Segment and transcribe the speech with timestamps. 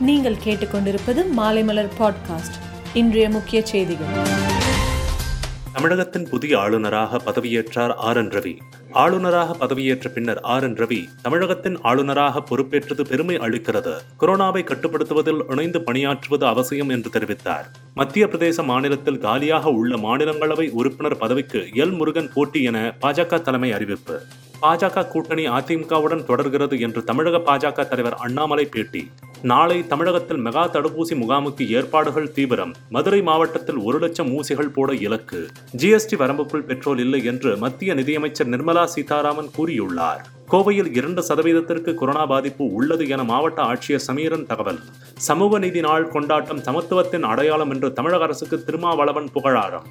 [0.00, 2.56] நீங்கள் கேட்டுக்கொண்டிருப்பது மாலைமலர் பாட்காஸ்ட்
[2.94, 4.06] இன்றைய முக்கிய செய்திகள்.
[5.72, 8.58] தமிழகத்தின் புதிய ஆளுநராக பதவியேற்றார் ஆர் என் ரவி.
[8.92, 13.94] ஆளுநராக பதவியேற்ற பின்னர் ஆர் என் ரவி தமிழகத்தின் ஆளுநராக பொறுப்பேற்றது பெருமை அளிக்கிறது.
[14.20, 17.64] கொரோனாவை கட்டுப்படுத்துவதில் இணைந்து பணியாற்றுவது அவசியம் என்று தெரிவித்தார்.
[17.94, 24.20] மத்திய பிரதேச மாநிலத்தில் காலியாக உள்ள மாநிலங்களவை உறுப்பினர் பதவிக்கு எல் முருகன் போட்டி என பாஜக தலைமை அறிவிப்பு.
[24.62, 29.10] பாஜக கூட்டணி அதிமுகவுடன் தொடர்கிறது என்று தமிழக பாஜக தலைவர் அண்ணாமலை பேட்டி.
[29.42, 32.74] நாளை தமிழகத்தில் மெகா தடுப்பூசி முகாமுக்கு ஏற்பாடுகள் தீவிரம்.
[32.88, 35.46] மதுரை மாவட்டத்தில் ஒரு லட்சம் ஊசிகள் போட இலக்கு.
[35.76, 40.20] ஜிஎஸ்டி வரம்புக்குள் பெட்ரோல் இல்லை என்று மத்திய நிதியமைச்சர் நிர்மலா சீதாராமன் கூறியுள்ளார்.
[40.50, 44.80] கோவையில் இரண்டு சதவீதத்திற்கு கொரோனா பாதிப்பு உள்ளது என மாவட்ட ஆட்சியர் சமீரன் தகவல்.
[45.14, 49.84] சமூக நீதி நாள் கொண்டாட்டம் சமத்துவத்தின் அடையாளம் என்று தமிழக அரசுக்கு திருமாவளவன் புகழாரம்.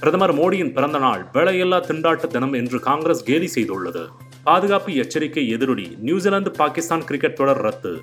[0.00, 4.06] பிரதமர் மோடியின் பிறந்த நாள் வேலையில்லா திண்டாட்ட தினம் என்று காங்கிரஸ் கேலி செய்துள்ளது.
[4.42, 8.02] பாதுகாப்பு எச்சரிக்கை எதிரொலி நியூசிலாந்து பாகிஸ்தான் கிரிக்கெட் தொடர் ரத்து.